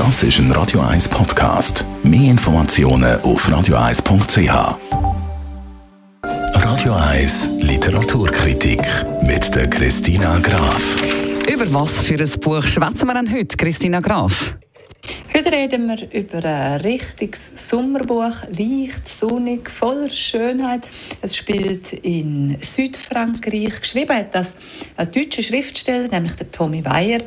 [0.00, 1.84] Das ist ein Radio 1 Podcast.
[2.02, 4.78] Mehr Informationen auf radio1.ch.
[6.54, 8.80] Radio 1 Literaturkritik
[9.20, 10.82] mit der Christina Graf.
[11.52, 14.56] Über was für ein Buch schwätzen wir denn heute, Christina Graf?
[15.40, 20.86] Heute reden wir über ein richtiges Sommerbuch, leicht, sonnig, voller Schönheit.
[21.22, 23.80] Es spielt in Südfrankreich.
[23.80, 24.54] Geschrieben hat das
[24.98, 27.20] ein deutscher Schriftsteller, nämlich der Tommy Weyer.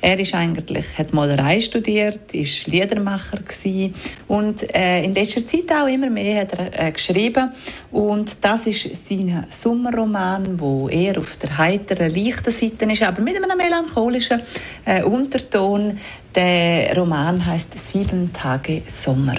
[0.00, 3.94] Er ist eigentlich, hat Malerei studiert, ist Liedermacher gewesen
[4.26, 7.52] und äh, in letzter Zeit auch immer mehr hat er äh, geschrieben.
[7.92, 13.36] Und das ist sein Sommerroman, wo er auf der heiteren, leichten Seite ist, aber mit
[13.36, 14.42] einem melancholischen
[14.84, 15.98] äh, Unterton.
[16.32, 19.36] Der Roman heißt Sieben Tage Sommer.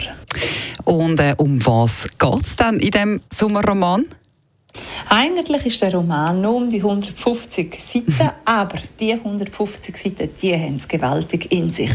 [0.86, 4.06] Und äh, um was geht es dann in dem Sommerroman?
[5.10, 10.78] Eigentlich ist der Roman nur um die 150 Seiten, aber die 150 Seiten, die haben
[10.78, 11.92] es gewaltig in sich.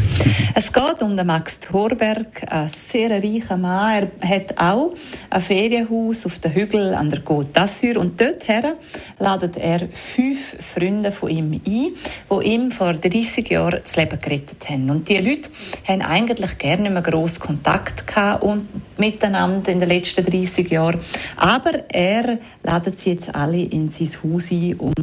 [0.53, 4.11] es geht um den Max Thorberg, ein sehr reicher Mann.
[4.19, 4.93] Er hat auch
[5.29, 8.73] ein Ferienhaus auf dem Hügel an der Côte d'Azur und dorthin
[9.17, 14.69] ladet er fünf Freunde von ihm ein, die ihm vor 30 Jahren das Leben gerettet
[14.69, 14.89] haben.
[14.89, 15.49] Und die Leute
[15.87, 18.67] haben eigentlich gerne nicht mehr grossen Kontakt gehabt und
[18.99, 20.99] miteinander in den letzten 30 Jahren.
[21.35, 24.93] Aber er ladet sie jetzt alle in sein Haus ein, um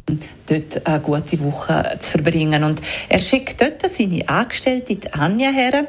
[0.47, 2.63] dort eine gute Woche zu verbringen.
[2.63, 5.89] Und er schickt dort seine Angestellte, die Anja, her,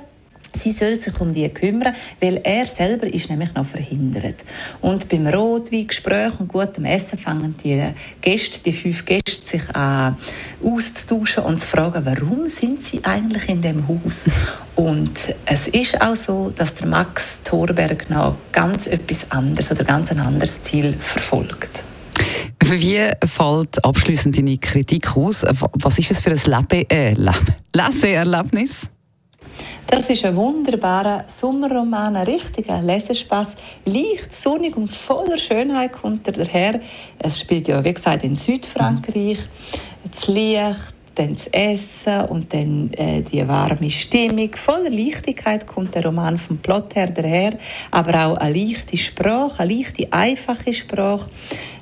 [0.55, 4.45] Sie soll sich um die kümmern, weil er selber ist nämlich noch verhindert.
[4.81, 10.17] Und beim Rotweingespräch und gutem Essen fangen die Gäste, die fünf Gäste, sich an
[10.63, 14.29] auszutauschen und zu fragen, warum sind sie eigentlich in dem Haus?
[14.75, 20.11] Und es ist auch so, dass der Max Thorberg noch ganz etwas anderes oder ganz
[20.11, 21.83] ein anderes Ziel verfolgt.
[22.61, 25.45] Wie fällt abschließend deine Kritik aus?
[25.73, 27.15] Was ist es für ein Lebe äh,
[27.73, 28.89] Leseerlebnis?
[29.87, 33.49] Das ist ein wunderbarer Sommerroman, ein richtiger Lesespaß.
[33.85, 36.79] Leicht, sonnig und voller Schönheit kommt er daher.
[37.19, 39.37] Es spielt ja, wie gesagt, in Südfrankreich.
[40.11, 44.53] Das Licht, dann das Essen und dann äh, die warme Stimmung.
[44.55, 47.57] Voller Leichtigkeit kommt der Roman vom Plot her daher,
[47.91, 51.29] aber auch eine leichte Sprache, eine leichte, einfache Sprache.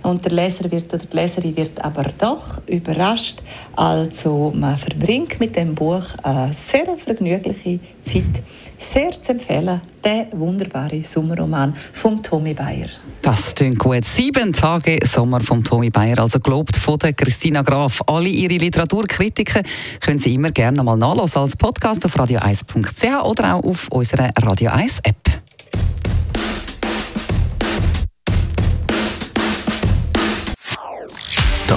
[0.04, 3.42] Und der Leser wird oder die Leserin wird aber doch überrascht.
[3.76, 8.44] Also man verbringt mit dem Buch eine sehr vergnügliche Zeit.
[8.78, 12.90] Sehr zu empfehlen, der wunderbare Sommerroman von Tommy Bayer.
[13.22, 14.04] Das klingt gut.
[14.04, 18.02] Sieben Tage Sommer von Tommy Bayer, also gelobt von der Christina Graf.
[18.06, 19.64] Alle ihre Literaturkritiken
[20.02, 24.72] können Sie immer gerne nochmal nachlesen als Podcast auf radio1.ch oder auch auf unserer Radio
[24.72, 25.23] 1 App.